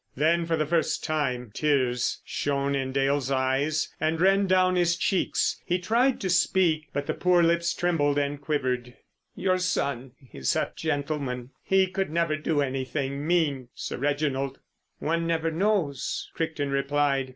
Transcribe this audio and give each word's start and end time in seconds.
Then 0.15 0.47
for 0.47 0.57
the 0.57 0.65
first 0.65 1.03
time 1.03 1.51
tears 1.53 2.23
shone 2.25 2.73
in 2.73 2.91
Dale's 2.91 3.29
eyes 3.29 3.93
and 3.99 4.19
ran 4.19 4.47
down 4.47 4.75
his 4.75 4.97
cheeks. 4.97 5.61
He 5.63 5.77
tried 5.77 6.19
to 6.21 6.29
speak, 6.31 6.87
but 6.91 7.05
the 7.05 7.13
poor 7.13 7.43
lips 7.43 7.71
trembled 7.75 8.17
and 8.17 8.41
quivered. 8.41 8.95
"Your 9.35 9.59
son—is 9.59 10.55
a—gentleman. 10.55 11.51
He 11.61 11.85
could 11.85 12.09
never 12.09 12.35
do 12.35 12.61
anything—mean, 12.61 13.67
Sir 13.75 13.97
Reginald." 13.97 14.57
"One 14.97 15.27
never 15.27 15.51
knows," 15.51 16.31
Crichton 16.33 16.71
replied. 16.71 17.29